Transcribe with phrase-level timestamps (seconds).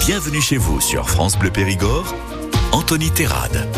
[0.00, 2.14] Bienvenue chez vous sur France Bleu Périgord,
[2.72, 3.68] Anthony Terrade.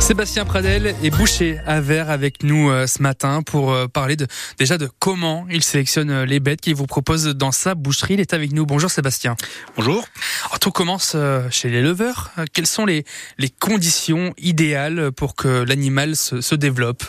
[0.00, 4.26] Sébastien Pradel est boucher à verre avec nous euh, ce matin pour euh, parler de,
[4.58, 8.14] déjà de comment il sélectionne euh, les bêtes qu'il vous propose dans sa boucherie.
[8.14, 8.64] Il est avec nous.
[8.64, 9.36] Bonjour Sébastien.
[9.76, 10.04] Bonjour.
[10.46, 11.14] Alors, tout commence
[11.50, 12.30] chez l'éleveur.
[12.52, 13.04] Quelles sont les,
[13.38, 17.04] les conditions idéales pour que l'animal se, se développe?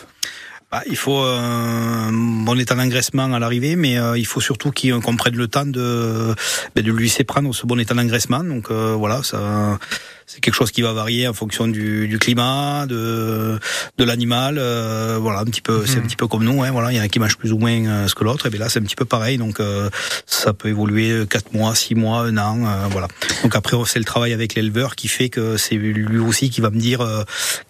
[0.76, 5.34] Bah, il faut un bon état d'engraissement à l'arrivée, mais il faut surtout qu'on prenne
[5.36, 6.34] le temps de,
[6.74, 8.44] ben, de lui laisser prendre ce bon état d'engraissement.
[8.44, 9.78] Donc voilà, ça,
[10.26, 13.58] c'est quelque chose qui va varier en fonction du, du climat, de,
[13.96, 14.56] de l'animal.
[14.58, 16.06] Euh, voilà, un petit peu, c'est un mhm.
[16.06, 16.62] petit peu comme nous.
[16.62, 18.46] Hein, voilà, il y en a qui mangent plus ou moins euh, ce que l'autre.
[18.46, 19.38] Et bien là, c'est un petit peu pareil.
[19.38, 19.88] Donc, euh,
[20.26, 22.88] ça peut évoluer quatre mois, six mois, un an.
[22.90, 23.08] voilà.
[23.42, 26.70] Donc après, c'est le travail avec l'éleveur qui fait que c'est lui aussi qui va
[26.70, 27.06] me dire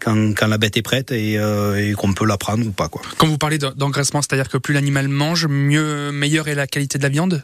[0.00, 2.88] quand, quand la bête est prête et, et qu'on peut la prendre ou pas.
[2.88, 3.02] Quoi.
[3.18, 7.02] Quand vous parlez d'engraissement, c'est-à-dire que plus l'animal mange, mieux, meilleure est la qualité de
[7.02, 7.42] la viande?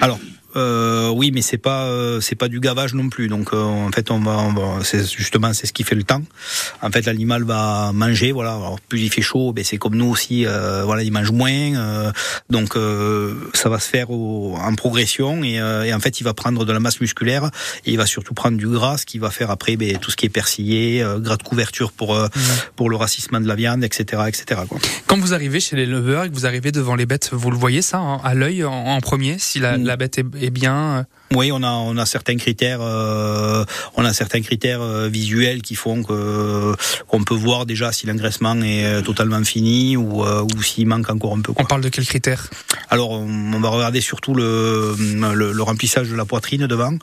[0.00, 0.18] Alors,
[0.56, 3.28] euh, oui, mais c'est pas euh, c'est pas du gavage non plus.
[3.28, 4.52] Donc euh, en fait, on va,
[4.82, 6.22] c'est justement c'est ce qui fait le temps.
[6.82, 8.32] En fait, l'animal va manger.
[8.32, 10.46] Voilà, plus il fait chaud, ben c'est comme nous aussi.
[10.46, 12.12] Euh, voilà, il mange moins.
[12.50, 12.74] donc
[13.54, 16.80] ça va se faire en progression et, et, en fait, il va prendre de la
[16.80, 17.50] masse musculaire
[17.84, 20.16] et il va surtout prendre du gras, ce qui va faire après ben, tout ce
[20.16, 22.28] qui est persillé, gras de couverture pour mmh.
[22.76, 24.62] pour le racissement de la viande, etc., etc.
[24.68, 24.78] Quoi.
[25.06, 27.82] Quand vous arrivez chez l'éleveur et que vous arrivez devant les bêtes, vous le voyez
[27.82, 29.84] ça hein, à l'œil en, en, premier si la, mmh.
[29.84, 30.98] la bête est bien.
[30.98, 31.02] Euh,
[31.34, 33.64] oui, on a on a certains critères, euh,
[33.96, 36.74] on a certains critères euh, visuels qui font que
[37.08, 41.40] qu'on peut voir déjà si l'engraissement est totalement fini ou ou s'il manque encore un
[41.40, 41.52] peu.
[41.56, 42.48] On parle de quels critères
[42.90, 44.94] Alors, on, va regarder surtout le,
[45.34, 46.96] le, remplissage de la poitrine devant,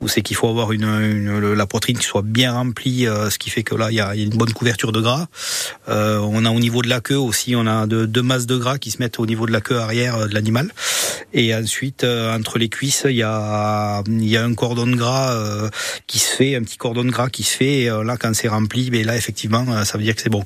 [0.00, 3.48] où c'est qu'il faut avoir une, une, la poitrine qui soit bien remplie, ce qui
[3.48, 5.26] fait que là il y a, y a, une bonne couverture de gras.
[5.86, 8.78] on a au niveau de la queue aussi, on a deux, deux masses de gras
[8.78, 10.70] qui se mettent au niveau de la queue arrière de l'animal,
[11.32, 15.68] et ensuite entre les cuisses il y a, il y a un cordon gras euh,
[16.06, 17.80] qui se fait, un petit cordon gras qui se fait.
[17.80, 20.22] Et euh, là, quand c'est rempli, mais ben là, effectivement, euh, ça veut dire que
[20.22, 20.44] c'est bon.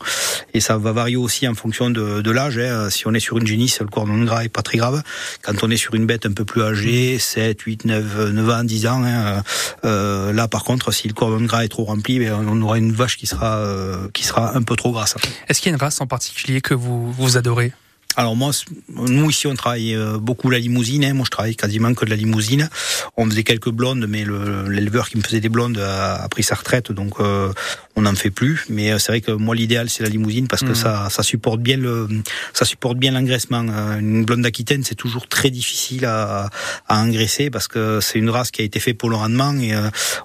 [0.54, 2.58] Et ça va varier aussi en fonction de, de l'âge.
[2.58, 2.90] Hein.
[2.90, 5.02] Si on est sur une génisse, le cordon gras est pas très grave.
[5.42, 8.64] Quand on est sur une bête un peu plus âgée, 7, 8, 9, 9 ans,
[8.64, 9.42] 10 ans, hein,
[9.84, 12.92] euh, là, par contre, si le cordon gras est trop rempli, ben, on aura une
[12.92, 13.64] vache qui sera,
[14.12, 15.16] qui sera un peu trop grasse.
[15.48, 17.72] Est-ce qu'il y a une race en particulier que vous, vous adorez?
[18.16, 18.50] Alors moi,
[18.88, 21.04] nous ici, on travaille euh, beaucoup la limousine.
[21.04, 21.14] Hein.
[21.14, 22.68] Moi, je travaille quasiment que de la limousine.
[23.16, 24.24] On faisait quelques blondes, mais
[24.68, 27.52] l'éleveur qui me faisait des blondes a, pris sa retraite, donc euh,
[27.96, 28.64] on n'en fait plus.
[28.68, 30.74] Mais euh, c'est vrai que moi, l'idéal, c'est la limousine parce que mmh.
[30.74, 32.08] ça, ça supporte bien le,
[32.52, 33.60] ça supporte bien l'engraissement.
[33.98, 36.50] Une blonde d'Aquitaine, c'est toujours très difficile à,
[36.88, 39.72] à engraisser parce que c'est une race qui a été faite pour le rendement et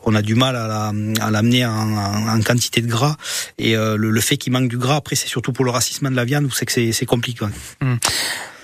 [0.04, 0.92] on a du mal à
[1.32, 3.16] l'amener la, en, en, quantité de gras.
[3.58, 6.16] Et le, le, fait qu'il manque du gras, après, c'est surtout pour le racissement de
[6.16, 7.46] la viande où c'est que c'est compliqué.
[7.82, 7.96] Hmm.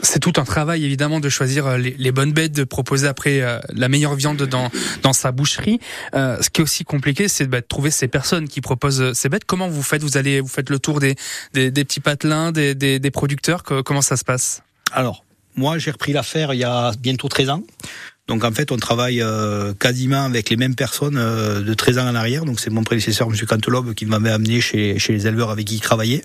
[0.04, 3.60] C'est tout un travail évidemment de choisir euh, les, bonnes bêtes, de proposer après euh,
[3.74, 4.70] la meilleure viande dans
[5.02, 5.80] dans sa boucherie.
[6.14, 9.30] Euh, ce qui est aussi compliqué, c'est bah, de trouver ces personnes qui proposent ces
[9.30, 9.46] bêtes.
[9.46, 10.04] Comment vous faites?
[10.04, 11.16] Vous allez, vous faites le tour des
[11.54, 13.64] des, petits patelins, des, des, des producteurs?
[13.64, 14.62] Comment ça se passe?
[14.92, 15.24] Alors,
[15.56, 17.64] moi, j'ai repris l'affaire il y a bientôt 13 ans.
[18.30, 22.08] Donc en fait, on travaille euh, quasiment avec les mêmes personnes euh, de 13 ans
[22.08, 22.46] en arrière.
[22.46, 23.36] Donc c'est mon prédécesseur, M.
[23.46, 26.22] Cantelobe, qui m'avait amené chez, chez les éleveurs avec qui il travaillait.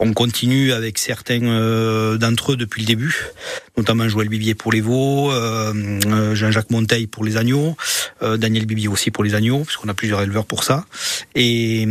[0.00, 3.26] On continue avec certains euh, d'entre eux depuis le début,
[3.76, 5.30] notamment Joël Bibier pour les veaux,
[6.34, 7.76] Jean-Jacques Monteil pour les agneaux,
[8.20, 10.84] Daniel Bibier aussi pour les agneaux, puisqu'on a plusieurs éleveurs pour ça.
[11.34, 11.86] Et,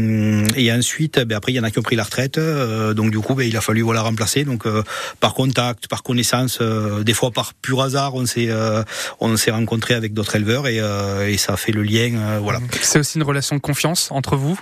[0.57, 2.39] et ensuite, ben, après, il y en a qui ont pris la retraite.
[2.39, 4.43] donc du coup, ben, il a fallu voilà remplacer.
[4.43, 4.65] Donc
[5.19, 8.49] par contact, par connaissance, des fois par pur hasard, on s'est
[9.19, 12.15] on s'est rencontré avec d'autres éleveurs et, euh, et, ça a fait le lien.
[12.15, 12.59] Euh, voilà.
[12.81, 14.59] C'est aussi une relation de confiance entre vous?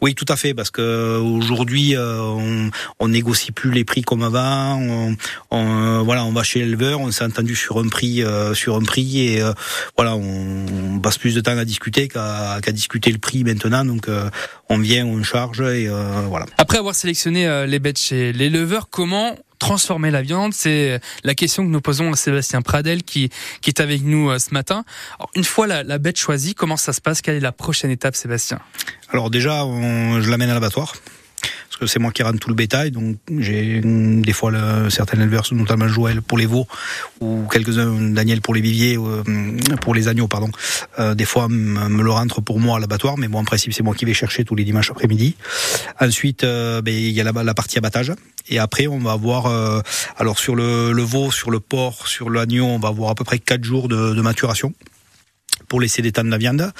[0.00, 4.24] Oui, tout à fait, parce que aujourd'hui, euh, on, on négocie plus les prix comme
[4.24, 4.76] avant.
[4.80, 5.14] On,
[5.52, 8.24] on voilà, on va chez l'éleveur, on s'est entendu sur un prix,
[8.54, 9.42] sur un prix, et
[9.96, 13.84] voilà, on, passe plus de temps à discuter qu'à discuter le prix maintenant.
[13.84, 14.08] Donc,
[14.68, 15.88] on vient, on charge, et
[16.28, 16.46] voilà.
[16.58, 20.52] Après avoir sélectionné les bêtes chez l'éleveur, comment transformer la viande.
[20.52, 23.30] C'est la question que nous posons à Sébastien Pradel qui,
[23.64, 24.84] est avec nous euh, ce matin.
[25.36, 27.22] une fois la, bête choisie, comment ça se passe?
[27.22, 28.58] Quelle est la prochaine étape, Sébastien?
[29.10, 29.64] Alors déjà,
[30.20, 30.94] je l'amène à l'abattoir
[31.72, 32.90] parce que c'est moi qui rentre tout le bétail.
[32.90, 36.66] Donc j'ai des fois le, certains éleveurs, notamment Joël pour les veaux
[37.20, 39.22] ou quelques-uns, Daniel pour les viviers, euh,
[39.80, 40.50] pour les agneaux, pardon.
[40.98, 43.82] Euh, des fois me le rentre pour moi à l'abattoir, mais bon en principe c'est
[43.82, 45.34] moi qui vais chercher tous les dimanches après-midi.
[45.98, 48.12] Ensuite, ben, il y a la, partie abattage.
[48.48, 49.80] Et après, on va avoir, euh,
[50.18, 53.38] alors sur le, veau, sur le porc, sur l'agneau, on va avoir à peu près
[53.38, 54.74] 4 jours de, de maturation
[55.68, 56.70] pour laisser détendre la viande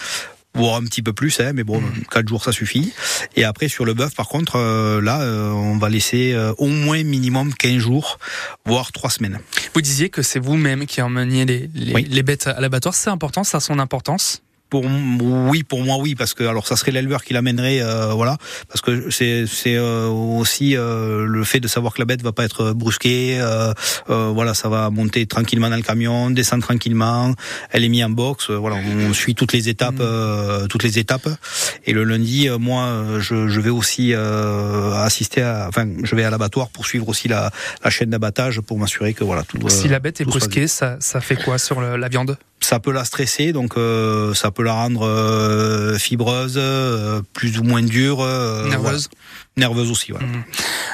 [0.54, 2.04] voire un petit peu plus, hein, mais bon, mmh.
[2.10, 2.93] 4 jours ça suffit.
[3.37, 7.02] Et après sur le bœuf, par contre, euh, là, euh, on va laisser au moins
[7.02, 8.19] minimum 15 jours,
[8.66, 9.38] voire 3 semaines.
[9.75, 13.44] Vous disiez que c'est vous-même qui emmeniez les, les, les bêtes à l'abattoir, c'est important,
[13.44, 14.43] ça a son importance?
[14.72, 18.38] Pour oui, pour moi oui, parce que alors ça serait l'éleveur qui l'amènerait, euh, voilà,
[18.69, 22.32] parce que c'est c'est euh, aussi euh, le fait de savoir que la bête va
[22.32, 23.38] pas être brusquée,
[24.08, 27.34] voilà, ça va monter tranquillement dans le camion, descendre tranquillement,
[27.70, 30.69] elle est mise en box, voilà, on suit toutes les étapes, mmh.
[30.70, 31.28] toutes les étapes,
[31.84, 36.70] et le lundi, moi, je, je vais aussi assister, à, enfin, je vais à l'abattoir
[36.70, 37.50] pour suivre aussi la,
[37.84, 39.58] la chaîne d'abattage pour m'assurer que voilà tout.
[39.69, 42.38] Si la bête est brusquée, ça, ça fait quoi sur la viande?
[42.64, 47.64] Ça peut la stresser, donc euh, ça peut la rendre euh, fibreuse, euh, plus ou
[47.64, 48.19] moins dure,
[48.69, 49.09] nerveuse,
[49.56, 50.12] nerveuse aussi.
[50.12, 50.26] Voilà.
[50.26, 50.43] Mhm.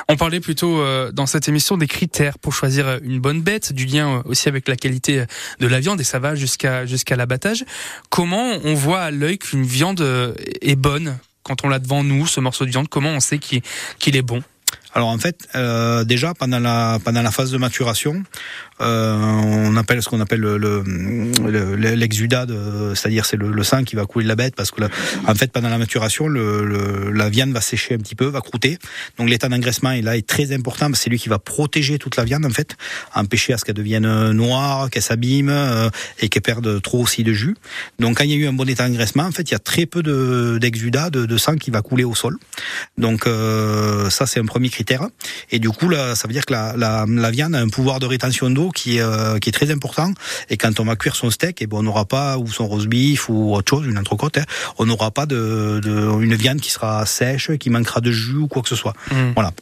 [0.09, 0.83] On parlait plutôt
[1.13, 4.77] dans cette émission des critères pour choisir une bonne bête, du lien aussi avec la
[4.77, 5.25] qualité
[5.61, 7.65] de la viande et ça va jusqu'à jusqu'à l'abattage.
[8.09, 10.01] Comment on voit à l'œil qu'une viande
[10.63, 12.89] est bonne quand on l'a devant nous, ce morceau de viande?
[12.89, 13.63] Comment on sait qu'il
[14.17, 14.43] est bon?
[14.99, 18.25] Alors en fait, euh, déjà pendant la pendant la phase de maturation,
[18.81, 20.83] euh, on appelle ce qu'on appelle le
[21.95, 25.35] l'exudat, le, c'est-à-dire c'est le, sang qui va couler de la bête parce que en
[25.37, 28.77] fait pendant la maturation, le, la viande va sécher un petit peu, va croûter.
[29.19, 30.91] Donc l'état d'engraissement est là est très important.
[30.95, 32.77] C'est lui qui va protéger toute la viande en fait,
[33.15, 37.33] empêcher à ce qu'elle devienne noire, qu'elle s'abîme euh, et qu'elle perde trop aussi de
[37.33, 37.57] jus.
[38.01, 39.61] Donc quand il y a eu un bon état d'engraissement, en fait il y a
[39.61, 40.03] très peu
[40.59, 42.37] d'exudat de, de, sang qui va couler au sol.
[42.97, 44.88] Donc euh, ça c'est un premier critère.
[45.51, 48.01] Et du coup là, ça veut dire que la, la, la viande a un pouvoir
[48.01, 50.13] de rétention d'eau qui est, euh, qui est très important.
[50.51, 52.67] Et quand on va cuire son steak, et eh bon, on n'aura pas, ou son
[52.67, 54.45] roast beef, ou autre chose, une entrecôte, hein,
[54.79, 58.49] on n'aura pas de, de, une viande qui sera sèche, qui manquera de jus ou
[58.49, 58.95] quoi que ce soit.
[59.11, 59.33] Mmh.
[59.35, 59.53] Voilà.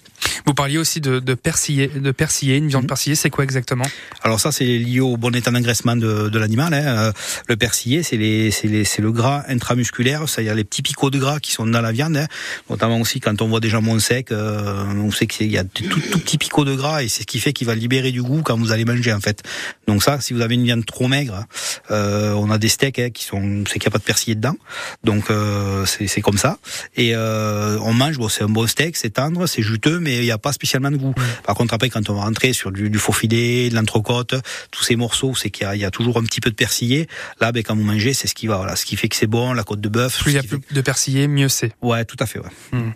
[0.46, 2.88] Vous parliez aussi de, de persiller, de persiller, une viande mmh.
[2.88, 3.87] persillée, c'est quoi exactement?
[4.23, 6.75] Alors ça, c'est lié au bon état d'engraissement de, de l'animal.
[6.75, 6.84] Hein.
[6.87, 7.12] Euh,
[7.49, 11.81] le persillé, c'est le gras intramusculaire, c'est-à-dire les petits picots de gras qui sont dans
[11.81, 12.26] la viande, hein.
[12.70, 15.84] notamment aussi quand on voit des jambons secs, euh, on sait qu'il y a tout,
[15.84, 18.43] tout petits picots de gras et c'est ce qui fait qu'il va libérer du goût
[18.43, 19.43] quand vous allez manger en fait.
[19.87, 21.44] Donc ça, si vous avez une viande trop maigre,
[21.90, 24.34] euh, on a des steaks hein, qui sont, c'est qu'il n'y a pas de persillé
[24.34, 24.56] dedans,
[25.05, 26.58] donc euh, c'est comme ça.
[26.96, 30.24] Et euh, on mange, bon, c'est un bon steak, c'est tendre, c'est juteux, mais il
[30.24, 31.14] n'y a pas spécialement de goût.
[31.44, 34.34] Par contre, après, quand on va rentrer sur du, du faux filet, de l'entrecôte,
[34.70, 37.08] tous ces morceaux, c'est qu'il y, y, a toujours un petit peu de persillé.
[37.40, 39.26] Là, ben, quand vous mangez, c'est ce qui va, voilà, ce qui fait que c'est
[39.26, 40.22] bon, la côte de bœuf.
[40.22, 41.72] Plus il y a plus de persillé, mieux c'est.
[41.82, 42.38] Ouais, tout à fait.
[42.38, 42.50] Ouais.
[42.72, 42.92] Hmm.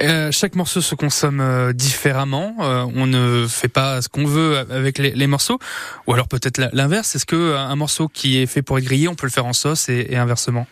[0.00, 2.54] Euh, chaque morceau se consomme euh, différemment.
[2.60, 5.58] Euh, on ne fait pas ce qu'on veut avec les, les, morceaux,
[6.06, 7.16] ou alors peut-être l'inverse.
[7.16, 9.52] Est-ce que un morceau qui est fait pour être grillé, on peut le faire en
[9.52, 10.66] sauce et, et inversement?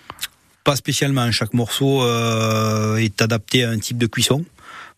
[0.62, 1.30] Pas spécialement.
[1.32, 2.04] Chaque morceau
[2.98, 4.44] est adapté à un type de cuisson.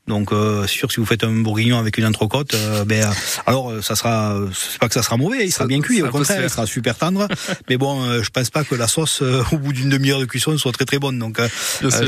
[0.09, 3.13] Donc euh, sûr si vous faites un bourguignon avec une entrecôte, euh, ben euh,
[3.47, 6.09] alors euh, ça sera c'est pas que ça sera mauvais, il sera bien cuit, au
[6.09, 7.29] contraire, il sera super tendre.
[7.69, 10.73] mais bon, je pense pas que la sauce au bout d'une demi-heure de cuisson soit
[10.73, 11.19] très très bonne.
[11.19, 11.41] Donc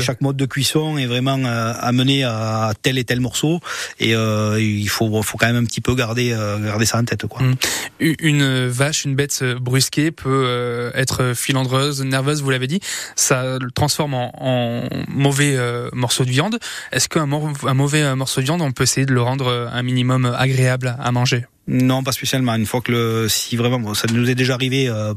[0.01, 1.39] chaque mode de cuisson est vraiment
[1.79, 3.59] amené à tel et tel morceau
[3.99, 7.41] et il faut faut quand même un petit peu garder garder ça en tête quoi.
[7.41, 7.55] Hum.
[7.99, 12.79] Une vache, une bête brusquée peut être filandreuse, nerveuse, vous l'avez dit,
[13.15, 15.57] ça le transforme en, en mauvais
[15.93, 16.57] morceau de viande.
[16.91, 19.83] Est-ce qu'un un un morceau de viande, on peut essayer de le rendre euh, un
[19.83, 21.45] minimum agréable à manger.
[21.67, 22.55] Non, pas spécialement.
[22.55, 25.13] Une fois que le, si vraiment, ça nous est déjà arrivé euh,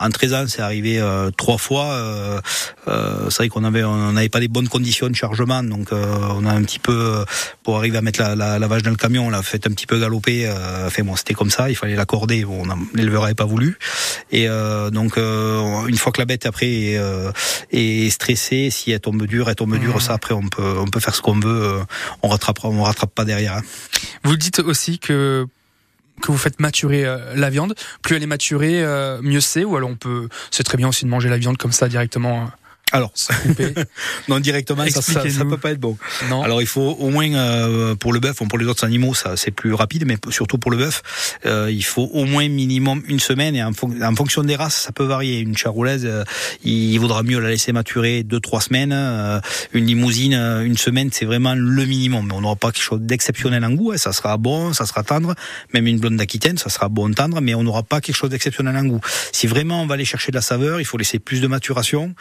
[0.00, 1.92] en 13 ans, c'est arrivé euh, trois fois.
[1.92, 2.40] Euh,
[2.88, 6.46] euh, c'est vrai qu'on avait, on n'avait pas les bonnes conditions de chargement, donc on
[6.46, 7.24] a un petit peu
[7.62, 9.70] pour arriver à mettre la, la, la, vache dans le camion, on l'a fait un
[9.70, 10.50] petit peu galoper.
[10.88, 12.44] fait bon, c'était comme ça, il fallait l'accorder.
[12.44, 12.62] Bon,
[12.94, 13.78] l'éleveur n'avait pas voulu.
[14.32, 14.48] Et
[14.92, 17.00] donc une fois que la bête après est,
[17.72, 19.96] est stressée, si elle tombe dure, elle tombe dure.
[19.96, 20.00] Mmh.
[20.00, 21.80] Ça après, on peut, on peut faire ce qu'on veut.
[22.22, 23.58] on rattrape, on rattrape pas derrière.
[23.58, 23.62] Hein.
[24.24, 25.46] Vous dites aussi que
[26.20, 27.74] que vous faites maturer euh, la viande.
[28.02, 29.64] Plus elle est maturée, euh, mieux c'est.
[29.64, 32.50] Ou alors on peut, c'est très bien aussi de manger la viande comme ça directement.
[32.92, 33.12] Alors,
[34.28, 35.96] non directement, ça, ça, peut pas être bon.
[36.28, 36.42] Non.
[36.42, 39.50] Alors il faut au moins euh, pour le bœuf, pour les autres animaux, ça c'est
[39.50, 41.02] plus rapide, mais surtout pour le bœuf,
[41.46, 43.54] euh, il faut au moins minimum une semaine.
[43.54, 45.38] Et en, en, fonction des races, ça peut varier.
[45.38, 46.24] Une charolaise, euh,
[46.64, 48.92] il vaudra mieux la laisser maturer deux trois semaines.
[48.92, 49.40] Euh,
[49.72, 52.26] une limousine, une semaine, c'est vraiment le minimum.
[52.26, 53.92] Mais on n'aura pas quelque chose d'exceptionnel en goût.
[53.92, 53.96] Hein.
[53.98, 55.34] Ça sera bon, ça sera tendre.
[55.74, 58.76] Même une blonde d'Aquitaine, ça sera bon tendre, mais on n'aura pas quelque chose d'exceptionnel
[58.76, 59.00] en goût.
[59.32, 62.14] Si vraiment on va aller chercher de la saveur, il faut laisser plus de maturation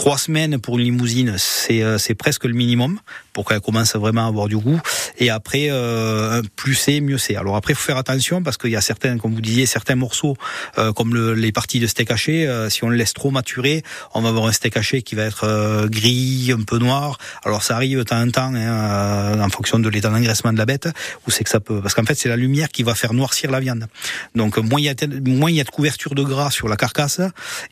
[0.00, 3.00] Trois semaines pour une limousine, c'est euh, presque le minimum
[3.40, 4.78] pour qu'elle commence vraiment à avoir du goût.
[5.16, 7.36] Et après, euh, plus c'est, mieux c'est.
[7.36, 9.94] Alors après, il faut faire attention parce qu'il y a certains, comme vous disiez, certains
[9.94, 10.36] morceaux,
[10.76, 13.82] euh, comme le, les parties de steak haché, euh, si on le laisse trop maturer,
[14.12, 17.16] on va avoir un steak haché qui va être euh, gris, un peu noir.
[17.42, 20.66] Alors ça arrive de temps en temps, hein, en fonction de l'état d'engraissement de la
[20.66, 20.90] bête,
[21.26, 23.50] où c'est que ça peut, parce qu'en fait c'est la lumière qui va faire noircir
[23.50, 23.86] la viande.
[24.34, 24.94] Donc moins il y a
[25.24, 27.22] moins il y a de couverture de gras sur la carcasse,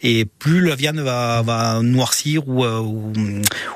[0.03, 3.13] et plus la viande va, va noircir ou, ou,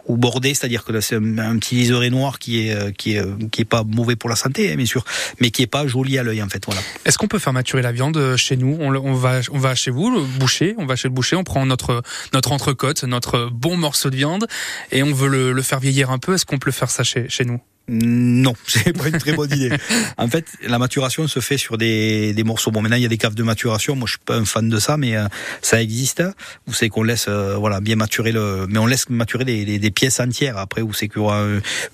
[0.06, 3.84] ou bordé, c'est-à-dire que c'est un, petit noir qui est qui est qui est pas
[3.84, 5.04] mauvais pour la santé, hein, bien sûr,
[5.40, 6.64] mais qui est pas joli à l'œil en fait.
[6.64, 6.80] Voilà.
[7.04, 8.76] Est-ce qu'on peut faire maturer la viande chez nous?
[8.80, 11.44] On, on, va on va chez vous, le boucher, on va chez le boucher, on
[11.44, 14.46] prend notre notre entrecôte, notre bon morceau de viande
[14.90, 16.34] et on veut le, le faire vieillir un peu.
[16.34, 17.60] Est-ce qu'on peut faire ça chez, chez nous?
[17.88, 19.76] Non, c'est pas une très bonne idée.
[20.16, 22.70] En fait, la maturation se fait sur des, des morceaux.
[22.70, 23.96] Bon, maintenant il y a des caves de maturation.
[23.96, 25.26] Moi, je suis pas un fan de ça, mais euh,
[25.62, 26.22] ça existe.
[26.66, 29.90] Vous savez qu'on laisse, euh, voilà, bien maturer le, mais on laisse maturer des, des,
[29.90, 30.58] pièces entières.
[30.58, 31.44] Après, vous savez qu'il y aura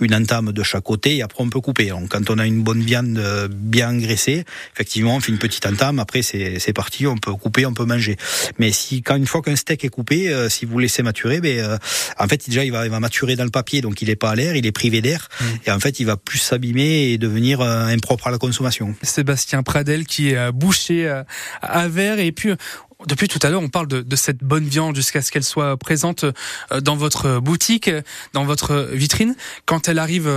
[0.00, 1.88] une entame de chaque côté et après on peut couper.
[1.88, 5.64] Donc, quand on a une bonne viande euh, bien graissée, effectivement, on fait une petite
[5.66, 5.98] entame.
[5.98, 7.06] Après, c'est c'est parti.
[7.06, 8.16] On peut couper, on peut manger.
[8.58, 11.78] Mais si quand une fois qu'un steak est coupé, si vous laissez maturer, ben,
[12.18, 14.30] en fait déjà il va il va maturer dans le papier, donc il est pas
[14.30, 15.28] à l'air, il est privé d'air.
[15.40, 15.44] Mmh.
[15.78, 18.96] En fait, il va plus s'abîmer et devenir euh, impropre à la consommation.
[19.02, 21.22] Sébastien Pradel qui est bouché euh,
[21.62, 22.50] à verre et puis
[23.06, 25.76] depuis tout à l'heure, on parle de, de, cette bonne viande jusqu'à ce qu'elle soit
[25.76, 27.92] présente euh, dans votre boutique,
[28.32, 29.36] dans votre vitrine.
[29.66, 30.28] Quand elle arrive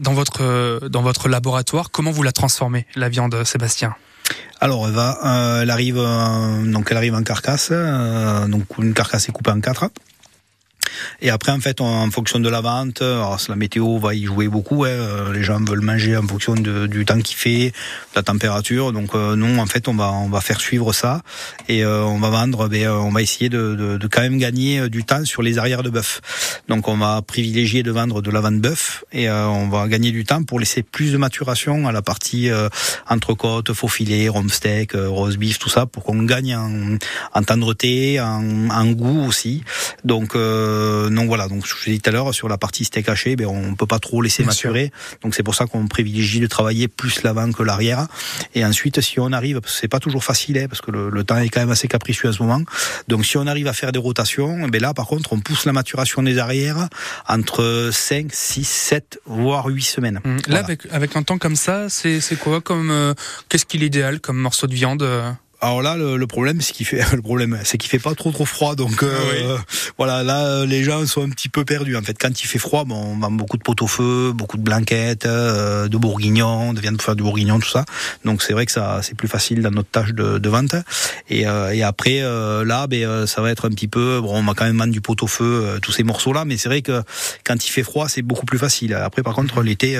[0.00, 3.94] dans votre dans votre laboratoire, comment vous la transformez la viande, Sébastien?
[4.60, 6.02] Alors elle va, elle arrive
[6.72, 9.90] donc elle arrive en carcasse, donc une carcasse est coupée en quatre.
[11.20, 14.48] Et après, en fait, en fonction de la vente, alors la météo va y jouer
[14.48, 14.84] beaucoup.
[14.84, 18.22] Hein, euh, les gens veulent manger en fonction de, du temps qu'il fait, de la
[18.22, 18.92] température.
[18.92, 21.22] Donc euh, non, en fait, on va on va faire suivre ça
[21.68, 22.68] et euh, on va vendre.
[22.68, 25.82] Ben, on va essayer de, de, de, quand même gagner du temps sur les arrières
[25.82, 26.20] de bœuf.
[26.68, 30.24] Donc on va privilégier de vendre de la vente bœuf et on va gagner du
[30.24, 32.50] temps pour laisser plus de maturation à la partie
[33.08, 36.96] entrecôte, faux filet, rhum steak, rose beef, tout ça, pour qu'on gagne en,
[37.34, 39.64] en tendreté, en, en goût aussi.
[40.04, 42.84] Donc euh, donc voilà, donc je vous ai dit tout à l'heure sur la partie
[42.84, 44.92] steak haché, ben on peut pas trop laisser maturer.
[45.22, 48.06] Donc c'est pour ça qu'on privilégie de travailler plus l'avant que l'arrière.
[48.54, 51.48] Et ensuite, si on arrive, c'est pas toujours facile, hein, parce que le, temps est
[51.48, 52.62] quand même assez capricieux en ce moment.
[53.08, 55.72] Donc si on arrive à faire des rotations, ben là par contre, on pousse la
[55.72, 56.88] maturation des arrières
[57.28, 60.20] entre 5, 6, 7, voire 8 semaines.
[60.24, 60.36] Mmh.
[60.48, 63.14] Là, avec, avec un temps comme ça, c'est quoi comme euh,
[63.48, 65.30] qu'est-ce qu'il est idéal comme morceau de viande euh
[65.62, 68.44] alors là, le, problème, c'est qu'il fait le problème, c'est qu'il fait pas trop trop
[68.44, 68.74] froid.
[68.74, 69.56] Donc euh,
[69.96, 71.96] voilà, là, les gens sont un petit peu perdus.
[71.96, 75.24] En fait, quand il fait froid, bon, on vend beaucoup de pot-au-feu, beaucoup de blanquettes,
[75.24, 77.84] euh, de bourguignons, de viande pour faire du bourguignon, tout ça.
[78.24, 80.74] Donc c'est vrai que ça, c'est plus facile dans notre tâche de, de vente.
[81.30, 84.20] Et, euh, et après, là, ben, ça va être un petit peu.
[84.20, 86.44] Bon, on va quand même vendre du pot-au-feu, tous ces morceaux-là.
[86.44, 87.02] Mais c'est vrai que
[87.44, 88.94] quand il fait froid, c'est beaucoup plus facile.
[88.94, 89.96] Après, par contre, l'été,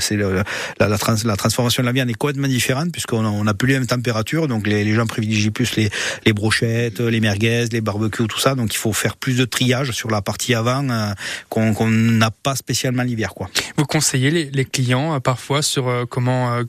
[0.00, 0.44] c'est la,
[0.78, 4.48] la, transformation de la viande est complètement différente puisqu'on n'a plus les mêmes températures.
[4.48, 5.90] Donc les, les gens privilégient plus les,
[6.26, 8.54] les brochettes, les merguez, les barbecues, tout ça.
[8.54, 11.12] Donc il faut faire plus de triage sur la partie avant euh,
[11.48, 13.34] qu'on n'a pas spécialement l'hiver.
[13.34, 13.48] quoi.
[13.76, 16.62] Vous conseillez les, les clients euh, parfois sur euh, comment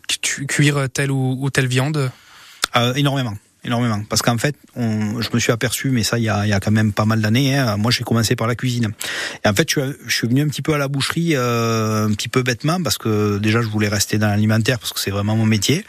[0.47, 2.11] cuire telle ou, ou telle viande?
[2.95, 4.01] Énormément énormément.
[4.09, 6.53] Parce qu'en fait, on, je me suis aperçu, mais ça, il y a, il y
[6.53, 7.57] a quand même pas mal d'années.
[7.57, 8.91] Hein, moi, j'ai commencé par la cuisine.
[9.43, 12.11] Et en fait, je, je, suis venu un petit peu à la boucherie, euh, un
[12.13, 15.35] petit peu bêtement, parce que déjà, je voulais rester dans l'alimentaire, parce que c'est vraiment
[15.35, 15.85] mon métier,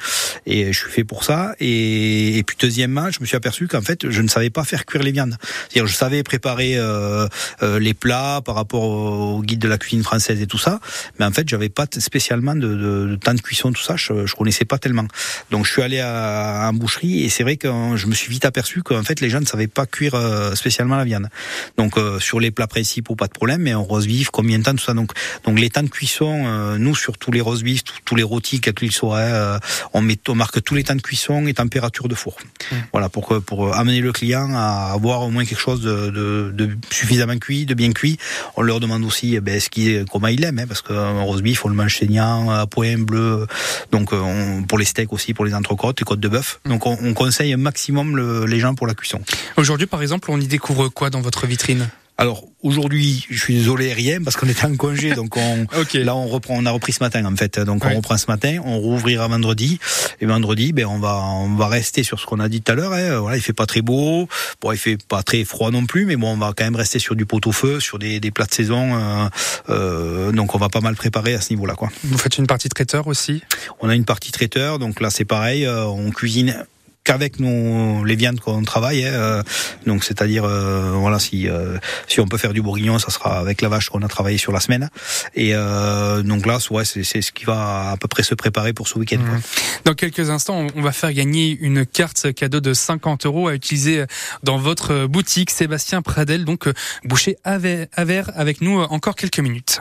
[0.47, 1.55] et je suis fait pour ça.
[1.61, 4.85] Et, et puis deuxièmement, je me suis aperçu qu'en fait, je ne savais pas faire
[4.85, 5.37] cuire les viandes.
[5.69, 7.29] C'est-à-dire, je savais préparer euh,
[7.63, 10.81] euh, les plats par rapport au guide de la cuisine française et tout ça,
[11.19, 13.95] mais en fait, j'avais pas spécialement de, de, de, temps de cuisson, tout ça.
[13.97, 15.07] Je, je connaissais pas tellement.
[15.51, 18.83] Donc, je suis allé à, à boucherie, et c'est vrai je me suis vite aperçu
[18.83, 21.29] qu'en fait les gens ne savaient pas cuire euh, spécialement la viande.
[21.77, 24.65] Donc euh, sur les plats principaux pas de problème, mais en rose vif combien de
[24.65, 24.95] temps tout ça.
[24.95, 25.13] Donc
[25.45, 28.61] donc les temps de cuisson, euh, nous sur tous les rose vifs, tous les rôtis
[28.61, 29.61] quels qu'ils soient,
[29.93, 32.37] on met on marque tous les temps de cuisson et température de four.
[32.71, 32.77] Mmh.
[32.93, 36.77] Voilà pour pour amener le client à avoir au moins quelque chose de, de, de
[36.91, 38.19] suffisamment cuit, de bien cuit.
[38.57, 41.43] On leur demande aussi eh ben, ce qui comment il aime, hein, parce qu'un rose
[41.43, 43.47] beef on le mange saignant, à point bleu.
[43.93, 46.61] Donc on, pour les steaks aussi, pour les entrecôtes, les côtes de bœuf.
[46.65, 49.21] Donc on, on conseille maximum le, les gens pour la cuisson.
[49.57, 51.89] Aujourd'hui, par exemple, on y découvre quoi dans votre vitrine?
[52.21, 56.27] Alors aujourd'hui, je suis désolé rien parce qu'on était en congé, donc on, là on
[56.27, 59.27] reprend, on a repris ce matin en fait, donc on reprend ce matin, on rouvrira
[59.27, 59.79] vendredi
[60.21, 62.75] et vendredi, ben on va on va rester sur ce qu'on a dit tout à
[62.75, 62.93] l'heure.
[62.93, 63.21] Hein.
[63.21, 64.29] Voilà, il fait pas très beau,
[64.61, 66.99] bon il fait pas très froid non plus, mais bon on va quand même rester
[66.99, 69.29] sur du pot au feu, sur des, des plats de saison, euh,
[69.71, 71.89] euh, donc on va pas mal préparer à ce niveau-là quoi.
[72.05, 73.41] Vous faites une partie traiteur aussi?
[73.81, 76.67] On a une partie traiteur, donc là c'est pareil, euh, on cuisine
[77.11, 79.05] qu'avec nos les viandes qu'on travaille.
[79.05, 79.43] Hein, euh,
[79.85, 81.77] donc c'est-à-dire euh, voilà si euh,
[82.07, 84.53] si on peut faire du bourguignon, ça sera avec la vache qu'on a travaillé sur
[84.53, 84.89] la semaine.
[85.35, 88.99] Et donc là, ouais, c'est ce qui va à peu près se préparer pour ce
[88.99, 89.19] week-end.
[89.19, 89.41] Mmh.
[89.85, 94.05] Dans quelques instants, on va faire gagner une carte cadeau de 50 euros à utiliser
[94.43, 95.51] dans votre boutique.
[95.51, 96.69] Sébastien Pradel, donc
[97.05, 99.79] boucher à verre avec nous encore quelques minutes.